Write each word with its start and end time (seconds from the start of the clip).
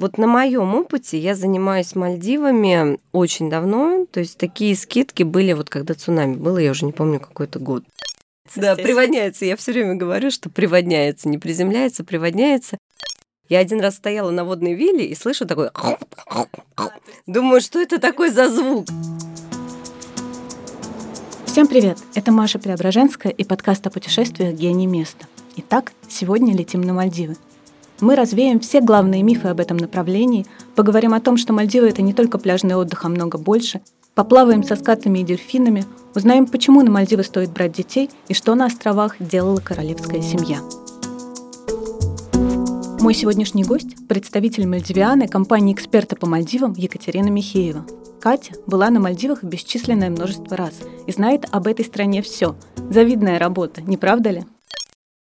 Вот 0.00 0.16
на 0.16 0.26
моем 0.26 0.74
опыте 0.76 1.18
я 1.18 1.34
занимаюсь 1.34 1.94
Мальдивами 1.94 2.98
очень 3.12 3.50
давно, 3.50 4.06
то 4.10 4.20
есть 4.20 4.38
такие 4.38 4.74
скидки 4.74 5.24
были 5.24 5.52
вот 5.52 5.68
когда 5.68 5.92
цунами 5.92 6.36
было, 6.36 6.56
я 6.56 6.70
уже 6.70 6.86
не 6.86 6.92
помню 6.92 7.20
какой-то 7.20 7.58
год. 7.58 7.84
Да, 8.56 8.76
приводняется. 8.76 9.44
Я 9.44 9.56
все 9.56 9.72
время 9.72 9.96
говорю, 9.96 10.30
что 10.30 10.48
приводняется, 10.48 11.28
не 11.28 11.36
приземляется, 11.36 12.02
приводняется. 12.02 12.78
Я 13.50 13.58
один 13.58 13.82
раз 13.82 13.96
стояла 13.96 14.30
на 14.30 14.46
водной 14.46 14.72
вилле 14.72 15.04
и 15.04 15.14
слышу 15.14 15.46
такой... 15.46 15.68
Думаю, 17.26 17.60
что 17.60 17.78
это 17.78 18.00
такой 18.00 18.30
за 18.30 18.48
звук? 18.48 18.86
Всем 21.44 21.66
привет! 21.66 21.98
Это 22.14 22.32
Маша 22.32 22.58
Преображенская 22.58 23.32
и 23.32 23.44
подкаст 23.44 23.86
о 23.86 23.90
путешествиях 23.90 24.54
«Гений 24.54 24.86
места». 24.86 25.26
Итак, 25.56 25.92
сегодня 26.08 26.56
летим 26.56 26.80
на 26.80 26.94
Мальдивы. 26.94 27.36
Мы 28.00 28.16
развеем 28.16 28.60
все 28.60 28.80
главные 28.80 29.22
мифы 29.22 29.48
об 29.48 29.60
этом 29.60 29.76
направлении, 29.76 30.46
поговорим 30.74 31.12
о 31.12 31.20
том, 31.20 31.36
что 31.36 31.52
Мальдивы— 31.52 31.88
это 31.90 32.00
не 32.00 32.14
только 32.14 32.38
пляжный 32.38 32.74
отдых, 32.74 33.04
а 33.04 33.08
много 33.08 33.36
больше, 33.36 33.82
поплаваем 34.14 34.64
со 34.64 34.76
скатами 34.76 35.18
и 35.18 35.22
дельфинами, 35.22 35.84
узнаем, 36.14 36.46
почему 36.46 36.82
на 36.82 36.90
Мальдивы 36.90 37.24
стоит 37.24 37.50
брать 37.50 37.72
детей 37.72 38.08
и 38.28 38.34
что 38.34 38.54
на 38.54 38.66
островах 38.66 39.16
делала 39.20 39.60
королевская 39.60 40.22
семья. 40.22 40.60
Мой 43.00 43.14
сегодняшний 43.14 43.64
гость– 43.64 43.96
представитель 44.08 44.66
Мальдивианы 44.66 45.28
компании 45.28 45.74
эксперта 45.74 46.16
по 46.16 46.26
Мальдивам 46.26 46.72
Екатерина 46.72 47.28
Михеева. 47.28 47.84
Катя 48.20 48.52
была 48.66 48.90
на 48.90 49.00
Мальдивах 49.00 49.42
бесчисленное 49.42 50.10
множество 50.10 50.56
раз 50.56 50.74
и 51.06 51.12
знает 51.12 51.46
об 51.50 51.66
этой 51.66 51.84
стране 51.84 52.20
все. 52.22 52.56
Завидная 52.90 53.38
работа, 53.38 53.80
не 53.82 53.96
правда 53.96 54.30
ли? 54.30 54.44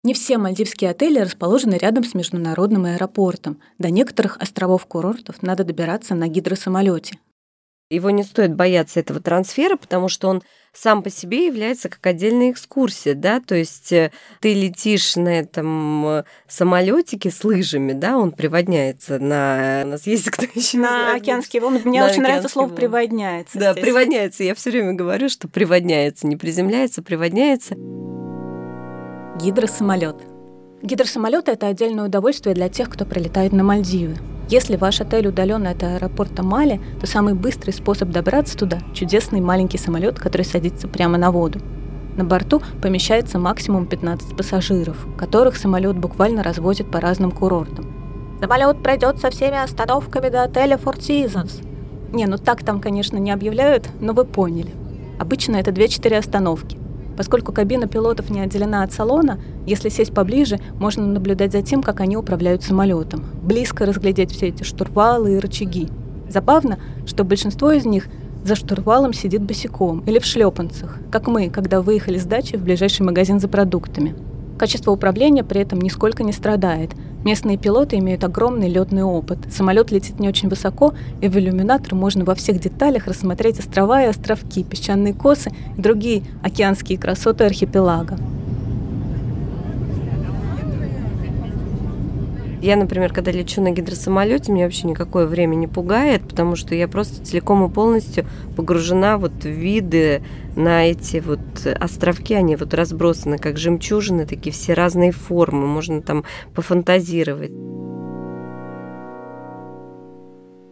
Не 0.08 0.14
все 0.14 0.38
мальдивские 0.38 0.92
отели 0.92 1.20
расположены 1.20 1.74
рядом 1.74 2.06
с 2.06 2.14
международным 2.14 2.86
аэропортом. 2.86 3.60
До 3.78 3.90
некоторых 3.90 4.38
островов-курортов 4.38 5.44
надо 5.44 5.66
добираться 5.66 6.16
на 6.16 6.30
гидросамолете. 6.30 7.20
Его 7.90 8.10
не 8.10 8.24
стоит 8.24 8.56
бояться 8.56 9.02
этого 9.02 9.20
трансфера, 9.20 9.76
потому 9.76 10.08
что 10.08 10.30
он 10.30 10.44
сам 10.72 11.04
по 11.04 11.10
себе 11.10 11.48
является 11.48 11.90
как 11.90 12.08
отдельная 12.08 12.52
экскурсия, 12.52 13.16
да, 13.16 13.42
то 13.42 13.56
есть 13.56 13.92
э, 13.92 14.12
ты 14.40 14.54
летишь 14.54 15.18
на 15.18 15.40
этом 15.40 16.08
э, 16.08 16.24
самолетике 16.48 17.30
с 17.30 17.44
лыжами, 17.44 17.92
да, 17.92 18.18
он 18.18 18.32
приводняется 18.32 19.20
на... 19.20 19.82
У 19.84 19.90
нас 19.90 20.08
есть 20.08 20.30
кто 20.30 20.46
еще 20.56 20.78
На 20.78 21.16
океанские 21.16 21.62
волны. 21.62 21.82
Мне 21.84 22.02
очень 22.06 22.22
нравится 22.22 22.48
слово 22.48 22.70
«приводняется». 22.70 23.60
Да, 23.60 23.74
приводняется. 23.74 24.46
Я 24.46 24.56
все 24.56 24.72
время 24.72 24.94
говорю, 24.94 25.28
что 25.28 25.50
приводняется, 25.50 26.28
не 26.28 26.38
приземляется, 26.38 27.02
приводняется. 27.02 27.76
Гидросамолет. 29.40 30.16
Гидросамолет– 30.82 31.48
это 31.48 31.68
отдельное 31.68 32.06
удовольствие 32.06 32.56
для 32.56 32.70
тех, 32.70 32.90
кто 32.90 33.06
прилетает 33.06 33.54
на 33.54 33.64
Мальдивы. 33.64 34.16
Если 34.50 34.78
ваш 34.78 35.00
отель 35.00 35.28
удален 35.28 35.68
от 35.68 35.84
аэропорта 35.84 36.42
Мали, 36.42 36.82
то 37.00 37.06
самый 37.06 37.36
быстрый 37.36 37.70
способ 37.70 38.10
добраться 38.10 38.58
туда– 38.58 38.80
чудесный 38.96 39.40
маленький 39.40 39.78
самолет, 39.78 40.20
который 40.20 40.42
садится 40.42 40.88
прямо 40.88 41.20
на 41.20 41.30
воду. 41.30 41.60
На 42.16 42.24
борту 42.24 42.64
помещается 42.82 43.38
максимум 43.38 43.86
15 43.86 44.36
пассажиров, 44.36 45.06
которых 45.20 45.56
самолет 45.56 46.00
буквально 46.00 46.42
развозит 46.42 46.90
по 46.90 47.00
разным 47.00 47.30
курортам. 47.30 47.86
Самолет 48.40 48.82
пройдет 48.82 49.20
со 49.20 49.30
всеми 49.30 49.64
остановками 49.64 50.30
до 50.30 50.46
отеля 50.46 50.78
Four 50.78 50.98
Seasons. 50.98 51.64
Не, 52.12 52.26
ну 52.26 52.40
так 52.40 52.64
там, 52.64 52.82
конечно, 52.82 53.18
не 53.18 53.30
объявляют, 53.30 53.88
но 54.00 54.14
вы 54.14 54.26
поняли. 54.26 54.74
Обычно 55.20 55.58
это 55.58 55.70
2-4 55.70 56.18
остановки. 56.18 56.87
Поскольку 57.18 57.52
кабина 57.52 57.88
пилотов 57.88 58.30
не 58.30 58.40
отделена 58.40 58.84
от 58.84 58.94
салона, 58.94 59.40
если 59.66 59.90
сесть 59.90 60.14
поближе, 60.14 60.60
можно 60.80 61.06
наблюдать 61.06 61.52
за 61.52 61.64
тем, 61.64 61.82
как 61.82 62.00
они 62.00 62.16
управляют 62.16 62.64
самолетом, 62.64 63.26
близко 63.42 63.86
разглядеть 63.88 64.32
все 64.32 64.50
эти 64.50 64.62
штурвалы 64.62 65.34
и 65.34 65.40
рычаги. 65.40 65.90
Забавно, 66.30 66.78
что 67.08 67.24
большинство 67.24 67.72
из 67.72 67.86
них 67.86 68.08
за 68.44 68.56
штурвалом 68.56 69.14
сидит 69.14 69.42
босиком 69.42 70.02
или 70.02 70.20
в 70.20 70.26
шлепанцах, 70.26 71.00
как 71.12 71.28
мы, 71.28 71.50
когда 71.50 71.82
выехали 71.82 72.20
с 72.20 72.26
дачи 72.26 72.56
в 72.56 72.64
ближайший 72.64 73.02
магазин 73.02 73.40
за 73.40 73.48
продуктами. 73.48 74.16
Качество 74.60 74.92
управления 74.92 75.44
при 75.44 75.62
этом 75.62 75.80
нисколько 75.82 76.24
не 76.24 76.32
страдает. 76.32 76.92
Местные 77.24 77.58
пилоты 77.58 77.98
имеют 77.98 78.24
огромный 78.24 78.70
летный 78.70 79.04
опыт. 79.04 79.40
Самолет 79.52 79.92
летит 79.92 80.20
не 80.20 80.30
очень 80.30 80.50
высоко, 80.50 80.94
и 81.22 81.28
в 81.28 81.38
иллюминатор 81.38 81.96
можно 81.96 82.24
во 82.24 82.36
всех 82.36 82.60
деталях 82.60 83.08
рассмотреть 83.08 83.60
острова 83.60 84.04
и 84.04 84.08
островки, 84.08 84.64
песчаные 84.64 85.14
косы 85.14 85.52
и 85.78 85.82
другие 85.82 86.24
океанские 86.44 86.98
красоты 86.98 87.44
архипелага. 87.44 88.18
Я, 92.62 92.76
например, 92.76 93.14
когда 93.14 93.32
лечу 93.32 93.62
на 93.62 93.72
гидросамолете, 93.72 94.52
меня 94.52 94.66
вообще 94.66 94.88
никакое 94.88 95.28
время 95.28 95.56
не 95.56 95.68
пугает, 95.68 96.24
потому 96.28 96.56
что 96.56 96.74
я 96.74 96.88
просто 96.88 97.24
целиком 97.24 97.64
и 97.66 97.70
полностью 97.70 98.26
погружена 98.56 99.18
вот 99.20 99.32
в 99.44 99.46
виды 99.46 100.24
на 100.56 100.90
эти 100.90 101.18
вот 101.18 101.40
островки, 101.80 102.34
они 102.34 102.56
вот 102.56 102.74
разбросаны 102.74 103.38
как 103.38 103.58
жемчужины, 103.58 104.26
такие 104.26 104.52
все 104.52 104.74
разные 104.74 105.12
формы, 105.12 105.68
можно 105.68 106.02
там 106.02 106.24
пофантазировать. 106.56 107.52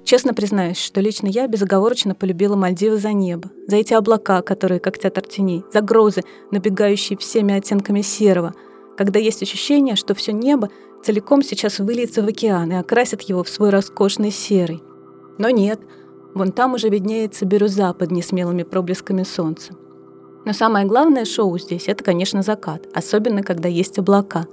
Честно 0.06 0.36
признаюсь, 0.36 0.78
что 0.78 1.02
лично 1.02 1.28
я 1.28 1.48
безоговорочно 1.48 2.14
полюбила 2.14 2.56
Мальдивы 2.56 2.98
за 2.98 3.12
небо, 3.12 3.50
за 3.68 3.78
эти 3.78 3.94
облака, 3.94 4.42
которые 4.42 4.80
как 4.80 5.00
театр 5.00 5.24
теней, 5.24 5.64
за 5.74 5.82
грозы, 5.82 6.22
набегающие 6.52 7.18
всеми 7.18 7.56
оттенками 7.56 8.02
серого, 8.02 8.54
когда 8.98 9.20
есть 9.20 9.42
ощущение, 9.42 9.96
что 9.96 10.16
все 10.16 10.32
небо 10.32 10.70
целиком 11.04 11.42
сейчас 11.44 11.80
выльется 11.80 12.22
в 12.22 12.28
океан 12.28 12.72
и 12.72 12.76
окрасит 12.76 13.22
его 13.22 13.44
в 13.44 13.50
свой 13.50 13.70
роскошный 13.70 14.32
серый. 14.32 14.82
Но 15.38 15.50
нет, 15.50 15.80
вон 16.34 16.52
там 16.52 16.74
уже 16.74 16.90
виднеется 16.90 17.46
бирюза 17.46 17.94
под 17.94 18.12
несмелыми 18.12 18.64
проблесками 18.64 19.24
солнца. 19.24 19.74
Но 20.46 20.54
самое 20.54 20.86
главное 20.86 21.26
шоу 21.26 21.58
здесь– 21.58 21.86
это, 21.88 22.04
конечно, 22.04 22.44
закат, 22.44 22.88
особенно 22.94 23.42
когда 23.42 23.68
есть 23.68 23.98
облака. 23.98 24.48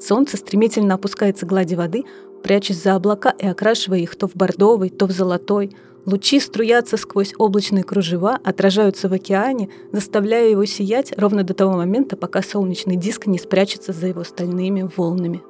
Солнце 0.00 0.36
стремительно 0.36 0.94
опускается 0.94 1.44
к 1.44 1.48
глади 1.48 1.74
воды, 1.74 2.04
прячась 2.42 2.82
за 2.82 2.94
облака 2.94 3.34
и 3.36 3.46
окрашивая 3.46 3.98
их 3.98 4.14
то 4.14 4.28
в 4.28 4.36
бордовый, 4.36 4.90
то 4.90 5.06
в 5.06 5.10
золотой. 5.10 5.76
Лучи 6.06 6.40
струятся 6.40 6.96
сквозь 6.96 7.34
облачные 7.38 7.84
кружева, 7.84 8.38
отражаются 8.42 9.08
в 9.08 9.12
океане, 9.12 9.68
заставляя 9.92 10.48
его 10.48 10.64
сиять 10.64 11.12
ровно 11.18 11.42
до 11.42 11.54
того 11.54 11.76
момента, 11.76 12.16
пока 12.16 12.42
солнечный 12.42 12.96
диск 12.96 13.26
не 13.26 13.38
спрячется 13.38 13.92
за 13.92 14.06
его 14.06 14.24
стальными 14.24 14.88
волнами. 14.96 15.42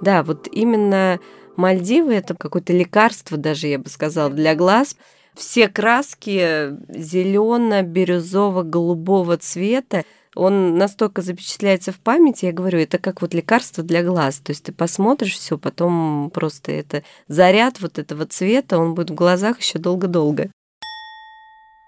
Да, 0.00 0.22
вот 0.22 0.46
именно 0.50 1.18
Мальдивы 1.56 2.14
это 2.14 2.34
какое-то 2.34 2.72
лекарство, 2.72 3.36
даже 3.36 3.68
я 3.68 3.78
бы 3.78 3.88
сказала, 3.88 4.28
для 4.30 4.56
глаз. 4.56 4.96
Все 5.34 5.68
краски 5.68 6.70
зелено-бирюзово-голубого 6.88 9.36
цвета, 9.36 10.04
он 10.34 10.76
настолько 10.76 11.22
запечатляется 11.22 11.92
в 11.92 12.00
памяти, 12.00 12.46
я 12.46 12.52
говорю, 12.52 12.78
это 12.78 12.98
как 12.98 13.22
вот 13.22 13.34
лекарство 13.34 13.84
для 13.84 14.02
глаз. 14.02 14.38
То 14.38 14.50
есть 14.50 14.64
ты 14.64 14.72
посмотришь 14.72 15.34
все, 15.34 15.58
потом 15.58 16.30
просто 16.32 16.72
это 16.72 17.02
заряд 17.28 17.80
вот 17.80 17.98
этого 17.98 18.26
цвета, 18.26 18.78
он 18.78 18.94
будет 18.94 19.10
в 19.10 19.14
глазах 19.14 19.60
еще 19.60 19.78
долго-долго. 19.78 20.50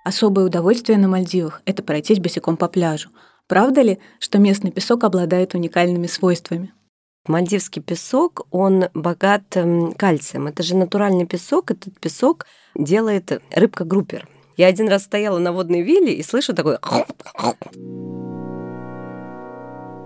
Особое 0.05 0.45
удовольствие 0.45 0.99
на 0.99 1.09
Мальдивах– 1.09 1.63
это 1.65 1.83
пройтись 1.83 2.21
босиком 2.21 2.57
по 2.57 2.69
пляжу. 2.69 3.11
Правда 3.49 3.83
ли, 3.83 3.99
что 4.21 4.39
местный 4.39 4.71
песок 4.71 5.05
обладает 5.05 5.55
уникальными 5.55 6.07
свойствами? 6.07 6.73
Мальдивский 7.27 7.83
песок, 7.83 8.47
он 8.51 8.85
богат 8.95 9.57
эм, 9.57 9.93
кальцием. 9.95 10.47
Это 10.47 10.63
же 10.63 10.77
натуральный 10.77 11.27
песок. 11.27 11.73
Этот 11.73 11.99
песок 11.99 12.47
делает 12.77 13.43
рыбка-группер. 13.51 14.29
Я 14.57 14.69
один 14.69 14.89
раз 14.89 15.05
стояла 15.05 15.39
на 15.39 15.53
водной 15.53 15.83
вилле 15.83 16.13
и 16.13 16.23
слышу 16.23 16.55
такой... 16.55 16.79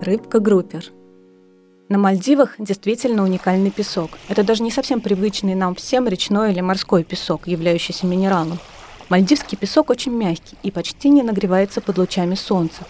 Рыбка-группер. 0.01 0.85
На 1.87 1.99
Мальдивах 1.99 2.55
действительно 2.57 3.21
уникальный 3.21 3.69
песок. 3.69 4.09
Это 4.29 4.43
даже 4.43 4.63
не 4.63 4.71
совсем 4.71 4.99
привычный 4.99 5.53
нам 5.53 5.75
всем 5.75 6.07
речной 6.07 6.51
или 6.51 6.59
морской 6.59 7.03
песок, 7.03 7.47
являющийся 7.47 8.07
минералом. 8.07 8.57
Мальдивский 9.09 9.59
песок 9.59 9.91
очень 9.91 10.11
мягкий 10.11 10.57
и 10.63 10.71
почти 10.71 11.09
не 11.09 11.21
нагревается 11.21 11.81
под 11.81 11.99
лучами 11.99 12.33
солнца, 12.33 12.83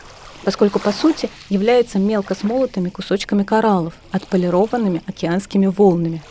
поскольку 0.45 0.79
по 0.79 0.93
сути 0.93 1.29
является 1.49 1.99
мелко 1.99 2.33
смолотыми 2.33 2.87
кусочками 2.87 3.43
кораллов, 3.43 3.93
отполированными 4.13 5.03
океанскими 5.05 5.65
волнами. 5.67 6.23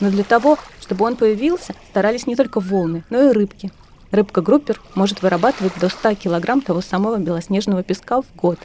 Но 0.00 0.08
для 0.08 0.24
того, 0.24 0.56
чтобы 0.80 1.04
он 1.04 1.16
появился, 1.16 1.74
старались 1.90 2.26
не 2.26 2.36
только 2.36 2.60
волны, 2.60 3.04
но 3.10 3.28
и 3.28 3.32
рыбки. 3.32 3.70
Рыбка-группер 4.12 4.80
может 4.94 5.20
вырабатывать 5.20 5.78
до 5.78 5.90
100 5.90 6.14
кг 6.14 6.64
того 6.64 6.80
самого 6.80 7.18
белоснежного 7.18 7.82
песка 7.82 8.22
в 8.22 8.34
год. 8.34 8.58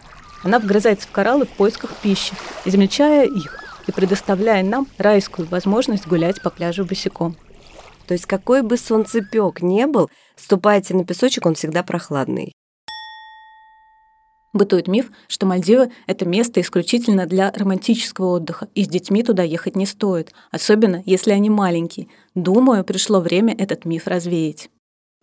Она 0.45 0.59
вгрызается 0.59 1.07
в 1.07 1.11
кораллы 1.11 1.47
в 1.47 1.49
поисках 1.49 1.95
пищи, 1.95 2.35
измельчая 2.65 3.25
их 3.25 3.63
и 3.87 3.91
предоставляя 3.91 4.63
нам 4.63 4.87
райскую 4.99 5.47
возможность 5.47 6.05
гулять 6.05 6.39
по 6.43 6.51
пляжу 6.51 6.85
босиком. 6.85 7.35
То 8.05 8.13
есть 8.13 8.27
какой 8.27 8.61
бы 8.61 8.77
солнцепек 8.77 9.63
не 9.63 9.87
был, 9.87 10.07
ступайте 10.35 10.93
на 10.93 11.03
песочек, 11.03 11.47
он 11.47 11.55
всегда 11.55 11.81
прохладный. 11.81 12.53
Бытует 14.53 14.87
миф, 14.87 15.09
что 15.27 15.47
Мальдивы— 15.47 15.91
это 16.07 16.25
место 16.25 16.61
исключительно 16.61 17.25
для 17.25 17.51
романтического 17.51 18.35
отдыха, 18.35 18.67
и 18.75 18.85
с 18.85 18.87
детьми 18.87 19.23
туда 19.23 19.41
ехать 19.41 19.75
не 19.75 19.87
стоит, 19.87 20.31
особенно 20.51 21.01
если 21.07 21.31
они 21.31 21.49
маленькие. 21.49 22.07
Думаю, 22.35 22.83
пришло 22.83 23.19
время 23.19 23.55
этот 23.57 23.83
миф 23.83 24.05
развеять. 24.05 24.69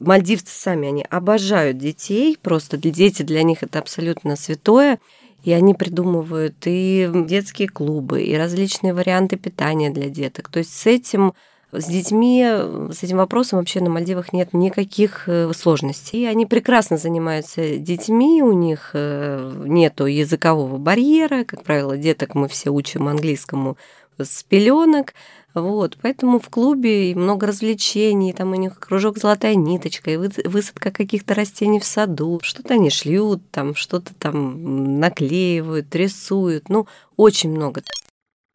Мальдивцы 0.05 0.53
сами, 0.55 0.89
они 0.89 1.07
обожают 1.09 1.79
детей, 1.79 2.37
просто 2.41 2.77
для 2.77 2.91
дети 2.91 3.23
для 3.23 3.43
них 3.43 3.63
это 3.63 3.79
абсолютно 3.79 4.37
святое. 4.37 4.99
И 5.45 5.53
они 5.53 5.75
придумывают 5.75 6.55
и 6.67 7.11
детские 7.27 7.69
клубы, 7.69 8.23
и 8.23 8.37
различные 8.37 8.95
варианты 8.95 9.37
питания 9.37 9.91
для 9.91 10.09
деток. 10.09 10.49
То 10.49 10.61
есть 10.61 10.73
с 10.73 10.87
этим 10.87 11.35
с 11.73 11.87
детьми, 11.87 12.45
с 12.45 13.03
этим 13.03 13.17
вопросом 13.17 13.59
вообще 13.59 13.81
на 13.81 13.89
Мальдивах 13.89 14.35
нет 14.35 14.53
никаких 14.53 15.25
э, 15.27 15.51
сложностей. 15.57 16.25
И 16.25 16.27
они 16.27 16.45
прекрасно 16.45 16.99
занимаются 16.99 17.79
детьми, 17.79 18.43
у 18.43 18.53
них 18.53 18.91
э, 18.93 19.63
нет 19.65 19.99
языкового 20.01 20.77
барьера. 20.77 21.45
Как 21.45 21.65
правило, 21.65 21.97
деток 21.97 22.35
мы 22.35 22.49
все 22.49 22.69
учим 22.69 23.09
английскому 23.09 23.79
с 24.19 24.43
пеленок. 24.43 25.15
Вот, 25.55 25.99
поэтому 26.01 26.41
в 26.41 26.49
клубе 26.49 27.15
много 27.15 27.47
развлечений, 27.47 28.33
там 28.33 28.53
у 28.53 28.55
них 28.55 28.79
кружок 28.79 29.19
«Золотая 29.19 29.55
ниточка», 29.55 30.11
и 30.11 30.17
высадка 30.17 30.91
каких-то 30.91 31.35
растений 31.35 31.79
в 31.79 31.85
саду. 31.85 32.41
Что-то 32.43 32.75
они 32.75 32.89
шьют, 32.89 33.43
там 33.51 33.75
что-то 33.75 34.15
там 34.15 34.99
наклеивают, 34.99 35.95
рисуют. 35.95 36.69
Ну, 36.69 36.87
очень 37.17 37.51
много. 37.51 37.83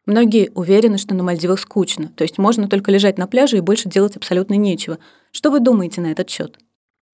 Многие 0.06 0.50
уверены, 0.54 0.98
что 0.98 1.14
на 1.14 1.22
Мальдивах 1.22 1.60
скучно, 1.60 2.08
то 2.08 2.24
есть 2.24 2.38
можно 2.38 2.66
только 2.66 2.90
лежать 2.90 3.18
на 3.18 3.26
пляже 3.26 3.58
и 3.58 3.60
больше 3.60 3.88
делать 3.88 4.16
абсолютно 4.16 4.54
нечего. 4.54 4.98
Что 5.32 5.50
вы 5.50 5.60
думаете 5.60 6.00
на 6.00 6.10
этот 6.10 6.30
счет? 6.30 6.58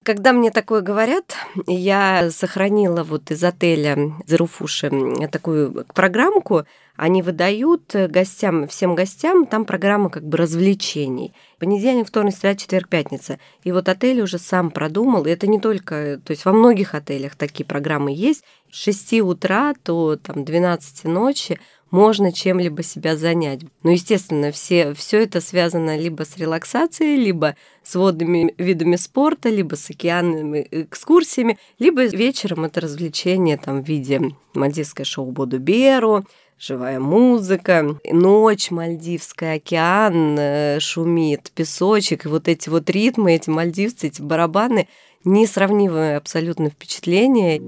Когда 0.03 0.33
мне 0.33 0.49
такое 0.49 0.81
говорят, 0.81 1.35
я 1.67 2.29
сохранила 2.31 3.03
вот 3.03 3.31
из 3.31 3.43
отеля 3.43 4.13
Заруфуши 4.27 4.91
такую 5.31 5.83
программку, 5.93 6.65
они 6.95 7.21
выдают 7.21 7.93
гостям, 7.93 8.67
всем 8.67 8.95
гостям, 8.95 9.45
там 9.45 9.65
программа 9.65 10.09
как 10.09 10.27
бы 10.27 10.37
развлечений. 10.37 11.33
Понедельник, 11.59 12.07
вторник, 12.07 12.35
среда, 12.35 12.55
четверг, 12.55 12.89
пятница. 12.89 13.39
И 13.63 13.71
вот 13.71 13.89
отель 13.89 14.21
уже 14.21 14.37
сам 14.37 14.71
продумал, 14.71 15.25
и 15.25 15.29
это 15.29 15.47
не 15.47 15.59
только, 15.59 16.19
то 16.23 16.31
есть 16.31 16.45
во 16.45 16.53
многих 16.53 16.95
отелях 16.95 17.35
такие 17.35 17.65
программы 17.65 18.13
есть, 18.13 18.43
с 18.71 18.77
6 18.77 19.21
утра 19.21 19.73
до 19.83 20.17
там, 20.17 20.43
12 20.43 21.05
ночи 21.05 21.59
можно 21.91 22.33
чем-либо 22.33 22.83
себя 22.83 23.15
занять. 23.15 23.61
Ну, 23.83 23.91
естественно, 23.91 24.51
все, 24.51 24.93
все 24.93 25.23
это 25.23 25.39
связано 25.39 25.97
либо 25.97 26.23
с 26.23 26.35
релаксацией, 26.35 27.15
либо 27.15 27.55
с 27.83 27.95
водными 27.95 28.53
видами 28.57 28.97
спорта, 28.97 29.49
либо 29.49 29.75
с 29.75 29.89
океанными 29.89 30.67
экскурсиями, 30.71 31.57
либо 31.79 32.03
вечером 32.03 32.65
это 32.65 32.81
развлечение 32.81 33.57
там, 33.57 33.81
в 33.81 33.87
виде 33.87 34.19
мальдивское 34.53 35.05
шоу 35.05 35.31
Боду 35.31 35.59
Беру, 35.59 36.25
живая 36.59 36.99
музыка, 36.99 37.97
ночь 38.11 38.71
мальдивская, 38.71 39.55
океан 39.55 40.37
э, 40.39 40.79
шумит, 40.79 41.51
песочек, 41.53 42.25
и 42.25 42.29
вот 42.29 42.47
эти 42.47 42.69
вот 42.69 42.89
ритмы, 42.89 43.33
эти 43.33 43.49
мальдивцы, 43.49 44.07
эти 44.07 44.21
барабаны, 44.21 44.87
несравнимое 45.23 46.17
абсолютно 46.17 46.69
впечатление. 46.69 47.59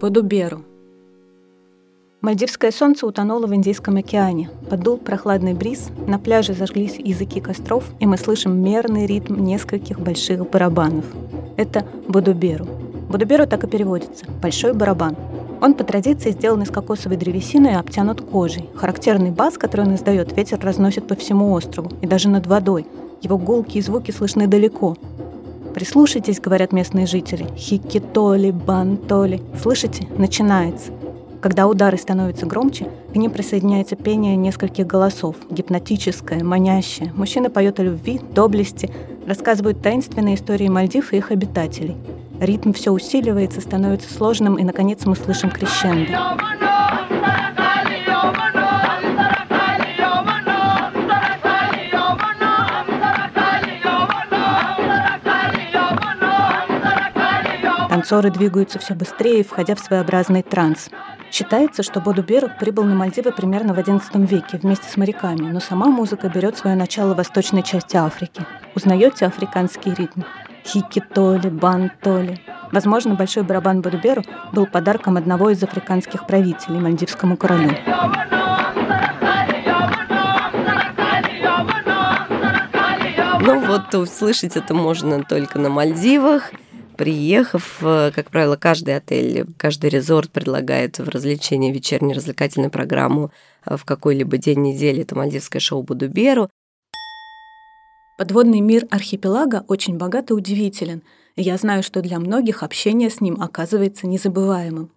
Подуберу. 0.00 0.64
Мальдивское 2.20 2.72
солнце 2.72 3.06
утонуло 3.06 3.46
в 3.46 3.54
Индийском 3.54 3.96
океане. 3.96 4.50
Подул 4.68 4.98
прохладный 4.98 5.54
бриз, 5.54 5.90
на 6.06 6.18
пляже 6.18 6.52
зажглись 6.52 6.96
языки 6.98 7.40
костров, 7.40 7.84
и 8.00 8.06
мы 8.06 8.16
слышим 8.16 8.60
мерный 8.60 9.06
ритм 9.06 9.44
нескольких 9.44 10.00
больших 10.00 10.48
барабанов. 10.50 11.04
Это 11.56 11.86
Бодуберу. 12.08 12.66
Бодуберу 13.08 13.46
так 13.46 13.64
и 13.64 13.66
переводится– 13.68 14.26
«большой 14.42 14.72
барабан». 14.74 15.16
Он 15.60 15.74
по 15.74 15.82
традиции 15.82 16.30
сделан 16.30 16.62
из 16.62 16.70
кокосовой 16.70 17.16
древесины 17.16 17.68
и 17.68 17.74
обтянут 17.74 18.20
кожей. 18.20 18.68
Характерный 18.74 19.30
бас, 19.30 19.58
который 19.58 19.86
он 19.86 19.94
издает, 19.96 20.36
ветер 20.36 20.60
разносит 20.60 21.08
по 21.08 21.16
всему 21.16 21.52
острову 21.52 21.90
и 22.00 22.06
даже 22.06 22.28
над 22.28 22.46
водой. 22.46 22.86
Его 23.22 23.38
гулкие 23.38 23.82
звуки 23.82 24.12
слышны 24.12 24.46
далеко. 24.46 24.96
Прислушайтесь, 25.74 26.40
говорят 26.40 26.72
местные 26.72 27.06
жители. 27.06 27.46
Хикитоли, 27.56 28.52
бантоли. 28.52 29.42
Слышите? 29.60 30.06
Начинается. 30.16 30.92
Когда 31.40 31.68
удары 31.68 31.98
становятся 31.98 32.46
громче, 32.46 32.88
к 33.12 33.16
ним 33.16 33.30
присоединяется 33.30 33.94
пение 33.94 34.34
нескольких 34.34 34.86
голосов, 34.86 35.36
гипнотическое, 35.50 36.42
манящее. 36.42 37.12
Мужчины 37.14 37.48
поют 37.48 37.78
о 37.78 37.84
любви, 37.84 38.20
доблести, 38.34 38.90
рассказывают 39.26 39.80
таинственные 39.80 40.34
истории 40.34 40.68
Мальдив 40.68 41.12
и 41.12 41.18
их 41.18 41.30
обитателей. 41.30 41.96
Ритм 42.40 42.72
все 42.72 42.92
усиливается, 42.92 43.60
становится 43.60 44.12
сложным, 44.12 44.56
и, 44.58 44.64
наконец, 44.64 45.04
мы 45.04 45.16
слышим 45.16 45.50
крещендо. 45.50 46.12
Танцоры 57.88 58.30
двигаются 58.30 58.78
все 58.78 58.94
быстрее, 58.94 59.42
входя 59.42 59.74
в 59.74 59.80
своеобразный 59.80 60.42
транс. 60.42 60.88
Считается, 61.32 61.82
что 61.82 62.00
Боду 62.00 62.22
Берук 62.22 62.56
прибыл 62.58 62.84
на 62.84 62.94
Мальдивы 62.94 63.32
примерно 63.32 63.74
в 63.74 63.78
XI 63.78 64.24
веке 64.26 64.58
вместе 64.62 64.88
с 64.88 64.96
моряками, 64.96 65.50
но 65.50 65.58
сама 65.58 65.86
музыка 65.86 66.28
берет 66.28 66.56
свое 66.56 66.76
начало 66.76 67.14
в 67.14 67.16
восточной 67.16 67.62
части 67.62 67.96
Африки. 67.96 68.46
Узнаете 68.74 69.26
африканский 69.26 69.92
ритм? 69.92 70.22
Хики-толи, 70.68 71.48
бан-толи. 71.48 72.38
Возможно, 72.72 73.14
большой 73.14 73.42
барабан 73.42 73.80
Бодуберу 73.80 74.22
был 74.52 74.66
подарком 74.66 75.16
одного 75.16 75.50
из 75.50 75.62
африканских 75.62 76.26
правителей 76.26 76.78
мальдивскому 76.78 77.36
королю. 77.36 77.70
Ну 83.40 83.60
вот 83.66 83.94
услышать 83.94 84.56
это 84.56 84.74
можно 84.74 85.24
только 85.24 85.58
на 85.58 85.70
Мальдивах 85.70 86.50
приехав, 86.98 87.78
э, 87.80 88.10
как 88.14 88.30
правило, 88.30 88.56
каждый 88.56 88.96
отель, 88.96 89.46
каждый 89.56 89.88
резорт 89.88 90.30
предлагает 90.30 90.98
в 90.98 91.08
развлечении 91.08 91.72
вечернюю 91.72 92.16
развлекательную 92.16 92.70
программу 92.70 93.30
э, 93.64 93.76
в 93.76 93.84
какой-либо 93.84 94.36
день 94.36 94.62
недели. 94.62 95.02
Это 95.02 95.16
мальдивское 95.16 95.60
шоу 95.60 95.82
Будуберу. 95.84 96.50
Подводный 98.18 98.58
мир 98.58 98.84
архипелага 98.90 99.64
очень 99.68 99.96
богат 99.96 100.30
и 100.30 100.34
удивителен. 100.34 101.04
я 101.36 101.56
знаю, 101.56 101.84
что 101.84 102.02
для 102.02 102.18
многих 102.18 102.64
общение 102.64 103.10
с 103.10 103.20
ним 103.20 103.40
оказывается 103.40 104.08
незабываемым. 104.08 104.90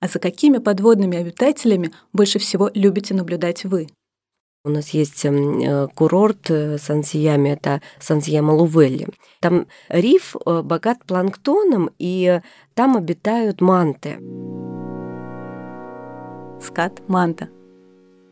А 0.00 0.08
за 0.08 0.18
какими 0.18 0.58
подводными 0.58 1.16
обитателями 1.16 1.92
больше 2.12 2.40
всего 2.40 2.68
любите 2.74 3.14
наблюдать 3.14 3.64
вы? 3.64 3.86
У 4.64 4.70
нас 4.70 4.88
есть 4.90 5.24
эм, 5.24 5.60
э, 5.60 5.86
курорт 5.94 6.50
э, 6.50 6.76
Сан-Сиями, 6.78 7.50
это 7.50 7.82
Сан-Сияма-Лувелли. 8.00 9.10
Там 9.40 9.68
риф 9.88 10.34
э, 10.34 10.62
богат 10.62 11.04
планктоном, 11.06 11.90
и 12.00 12.40
там 12.74 12.96
обитают 12.96 13.60
манты. 13.60 14.18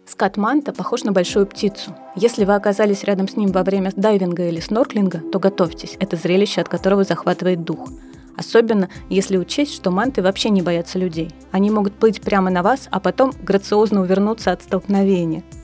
Скат-манта. 0.07 0.71
Скат-манта 0.71 0.73
похож 0.73 1.05
на 1.05 1.13
большую 1.13 1.47
птицу. 1.47 1.95
Если 2.17 2.45
вы 2.45 2.55
оказались 2.55 3.05
рядом 3.05 3.29
с 3.29 3.37
ним 3.37 3.53
во 3.53 3.63
время 3.63 3.93
дайвинга 3.97 4.49
или 4.49 4.61
снорклинга, 4.61 5.19
то 5.33 5.39
готовьтесь. 5.39 5.97
Это 6.01 6.17
зрелище, 6.17 6.61
от 6.61 6.69
которого 6.69 7.05
захватывает 7.05 7.65
дух. 7.65 7.89
Особенно, 8.37 8.89
если 9.09 9.37
учесть, 9.37 9.75
что 9.75 9.91
манты 9.91 10.23
вообще 10.23 10.51
не 10.51 10.63
боятся 10.63 10.99
людей. 10.99 11.31
Они 11.53 11.71
могут 11.71 11.95
плыть 11.95 12.21
прямо 12.21 12.51
на 12.51 12.63
вас, 12.63 12.89
а 12.91 13.01
потом 13.01 13.33
грациозно 13.43 14.01
увернуться 14.01 14.53
от 14.53 14.63
столкновения– 14.63 15.43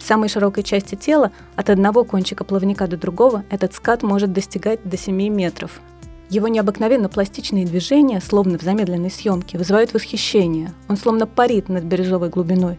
в 0.00 0.02
самой 0.02 0.30
широкой 0.30 0.62
части 0.62 0.94
тела, 0.94 1.30
от 1.56 1.68
одного 1.68 2.04
кончика 2.04 2.42
плавника 2.42 2.86
до 2.88 2.96
другого, 2.96 3.44
этот 3.50 3.74
скат 3.74 4.02
может 4.02 4.32
достигать 4.32 4.80
до 4.82 4.96
7 4.96 5.14
метров. 5.28 5.82
Его 6.30 6.48
необыкновенно 6.48 7.10
пластичные 7.10 7.66
движения, 7.66 8.20
словно 8.20 8.58
в 8.58 8.62
замедленной 8.62 9.10
съемке, 9.10 9.58
вызывают 9.58 9.92
восхищение. 9.92 10.72
Он 10.88 10.96
словно 10.96 11.26
парит 11.26 11.68
над 11.68 11.84
бирюзовой 11.84 12.30
глубиной. 12.30 12.78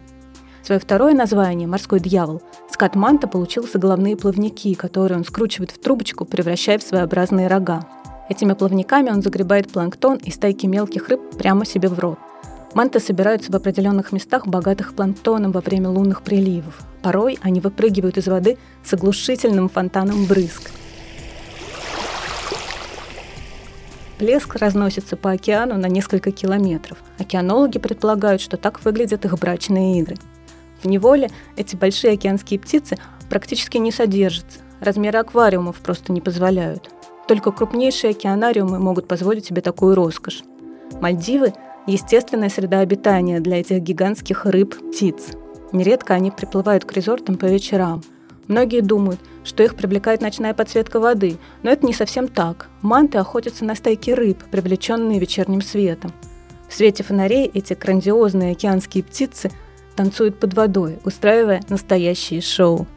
Свое 0.63 0.79
второе 0.79 1.13
название 1.13 1.67
«Морской 1.67 1.99
дьявол» 1.99 2.41
скат 2.69 2.95
манта 2.95 3.27
получил 3.27 3.67
за 3.67 3.79
головные 3.79 4.15
плавники, 4.15 4.73
которые 4.75 5.17
он 5.17 5.25
скручивает 5.25 5.71
в 5.71 5.79
трубочку, 5.79 6.23
превращая 6.25 6.77
в 6.77 6.83
своеобразные 6.83 7.47
рога. 7.47 7.87
Этими 8.29 8.53
плавниками 8.53 9.09
он 9.09 9.21
загребает 9.21 9.71
планктон 9.71 10.17
и 10.17 10.29
стайки 10.31 10.67
мелких 10.67 11.09
рыб 11.09 11.21
прямо 11.37 11.65
себе 11.65 11.89
в 11.89 11.99
рот. 11.99 12.19
Манты 12.73 12.99
собираются 12.99 13.51
в 13.51 13.55
определенных 13.55 14.11
местах, 14.13 14.47
богатых 14.47 14.93
планктоном 14.93 15.51
во 15.51 15.59
время 15.61 15.89
лунных 15.89 16.21
приливов. 16.21 16.79
Порой 17.01 17.37
они 17.41 17.59
выпрыгивают 17.59 18.17
из 18.17 18.27
воды 18.27 18.57
с 18.85 18.93
оглушительным 18.93 19.67
фонтаном 19.67 20.25
брызг. 20.25 20.71
Плеск 24.19 24.55
разносится 24.55 25.17
по 25.17 25.31
океану 25.31 25.77
на 25.77 25.87
несколько 25.87 26.31
километров. 26.31 26.99
Океанологи 27.17 27.79
предполагают, 27.79 28.39
что 28.39 28.55
так 28.55 28.85
выглядят 28.85 29.25
их 29.25 29.37
брачные 29.39 29.99
игры. 29.99 30.15
В 30.81 30.87
неволе 30.87 31.29
эти 31.55 31.75
большие 31.75 32.13
океанские 32.13 32.59
птицы 32.59 32.97
практически 33.29 33.77
не 33.77 33.91
содержатся. 33.91 34.59
Размеры 34.79 35.19
аквариумов 35.19 35.79
просто 35.79 36.11
не 36.11 36.21
позволяют. 36.21 36.89
Только 37.27 37.51
крупнейшие 37.51 38.11
океанариумы 38.11 38.79
могут 38.79 39.07
позволить 39.07 39.45
себе 39.45 39.61
такую 39.61 39.95
роскошь. 39.95 40.43
Мальдивы– 40.99 41.53
естественная 41.87 42.49
среда 42.49 42.79
обитания 42.79 43.39
для 43.39 43.59
этих 43.59 43.79
гигантских 43.81 44.45
рыб, 44.45 44.75
птиц. 44.91 45.29
Нередко 45.71 46.13
они 46.13 46.31
приплывают 46.31 46.83
к 46.83 46.91
резортам 46.93 47.37
по 47.37 47.45
вечерам. 47.45 48.01
Многие 48.47 48.81
думают, 48.81 49.19
что 49.43 49.63
их 49.63 49.75
привлекает 49.75 50.21
ночная 50.21 50.53
подсветка 50.53 50.99
воды, 50.99 51.37
но 51.63 51.69
это 51.69 51.85
не 51.85 51.93
совсем 51.93 52.27
так. 52.27 52.67
Манты 52.81 53.19
охотятся 53.19 53.63
на 53.63 53.75
стайки 53.75 54.11
рыб, 54.11 54.43
привлеченные 54.51 55.19
вечерним 55.19 55.61
светом. 55.61 56.11
В 56.67 56.73
свете 56.73 57.03
фонарей 57.03 57.49
эти 57.53 57.73
грандиозные 57.73 58.51
океанские 58.51 59.03
птицы 59.03 59.51
танцуют 60.01 60.39
под 60.39 60.55
водой, 60.55 60.97
устраивая 61.05 61.61
настоящие 61.69 62.41
шоу. 62.41 62.87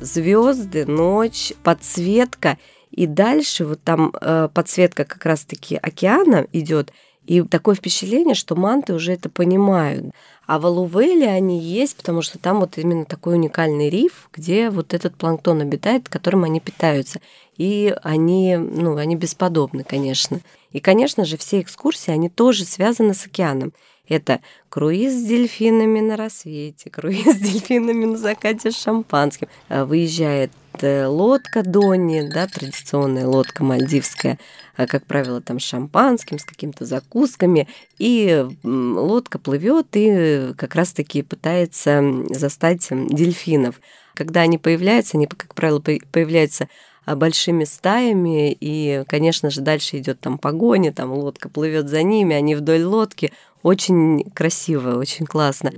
Звезды, 0.00 0.86
ночь, 0.86 1.52
подсветка– 1.62 2.58
и 2.90 3.06
дальше 3.06 3.64
вот 3.64 3.80
там 3.82 4.12
э, 4.20 4.48
подсветка 4.52 5.04
как 5.04 5.24
раз-таки 5.24 5.76
океана 5.76 6.46
идет, 6.52 6.92
и 7.24 7.42
такое 7.42 7.74
впечатление, 7.76 8.34
что 8.34 8.56
манты 8.56 8.92
уже 8.92 9.12
это 9.12 9.28
понимают. 9.28 10.06
А 10.46 10.58
в 10.58 10.66
Алувеле 10.66 11.28
они 11.28 11.60
есть, 11.60 11.96
потому 11.96 12.22
что 12.22 12.38
там 12.38 12.58
вот 12.58 12.76
именно 12.76 13.04
такой 13.04 13.34
уникальный 13.34 13.88
риф, 13.88 14.28
где 14.32 14.70
вот 14.70 14.94
этот 14.94 15.14
планктон 15.14 15.60
обитает, 15.60 16.08
которым 16.08 16.42
они 16.42 16.58
питаются. 16.58 17.20
И 17.56 17.94
они, 18.02 18.56
ну, 18.56 18.96
они 18.96 19.14
бесподобны, 19.14 19.84
конечно. 19.84 20.40
И, 20.72 20.80
конечно 20.80 21.24
же, 21.24 21.36
все 21.36 21.60
экскурсии, 21.60 22.10
они 22.10 22.28
тоже 22.28 22.64
связаны 22.64 23.14
с 23.14 23.26
океаном. 23.26 23.72
Это 24.10 24.40
круиз 24.68 25.12
с 25.14 25.24
дельфинами 25.24 26.00
на 26.00 26.16
рассвете, 26.16 26.90
круиз 26.90 27.36
с 27.36 27.38
дельфинами 27.38 28.06
на 28.06 28.18
закате 28.18 28.72
с 28.72 28.82
шампанским. 28.82 29.46
А 29.68 29.84
выезжает 29.86 30.50
э, 30.80 31.06
лодка 31.06 31.62
Донни, 31.62 32.28
да, 32.28 32.48
традиционная 32.48 33.26
лодка 33.26 33.62
мальдивская, 33.62 34.38
а, 34.76 34.88
как 34.88 35.06
правило, 35.06 35.40
там 35.40 35.60
с 35.60 35.62
шампанским, 35.62 36.40
с 36.40 36.44
какими-то 36.44 36.84
закусками, 36.84 37.68
и 37.98 38.46
лодка 38.64 39.38
плывет 39.38 39.86
и 39.92 40.54
как 40.56 40.74
раз-таки 40.74 41.22
пытается 41.22 42.02
застать 42.30 42.88
дельфинов. 42.90 43.80
Когда 44.14 44.40
они 44.40 44.58
появляются, 44.58 45.18
они, 45.18 45.26
как 45.26 45.54
правило, 45.54 45.80
появляются 45.80 46.68
большими 47.16 47.64
стаями, 47.64 48.56
и, 48.58 49.04
конечно 49.06 49.50
же, 49.50 49.60
дальше 49.60 49.98
идет 49.98 50.20
там 50.20 50.38
погоня, 50.38 50.92
там 50.92 51.12
лодка 51.12 51.48
плывет 51.48 51.88
за 51.88 52.02
ними, 52.02 52.34
они 52.34 52.54
вдоль 52.54 52.82
лодки. 52.82 53.32
Очень 53.62 54.24
красиво, 54.34 54.96
очень 54.96 55.26
классно. 55.26 55.70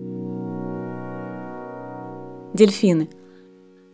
Дельфины. 2.54 3.08